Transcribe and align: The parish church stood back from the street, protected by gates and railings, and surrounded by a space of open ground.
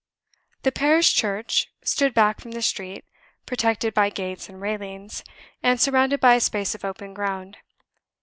The 0.63 0.71
parish 0.71 1.13
church 1.13 1.67
stood 1.83 2.15
back 2.15 2.41
from 2.41 2.53
the 2.53 2.63
street, 2.63 3.05
protected 3.45 3.93
by 3.93 4.09
gates 4.09 4.49
and 4.49 4.59
railings, 4.59 5.23
and 5.61 5.79
surrounded 5.79 6.19
by 6.19 6.33
a 6.33 6.39
space 6.39 6.73
of 6.73 6.83
open 6.83 7.13
ground. 7.13 7.57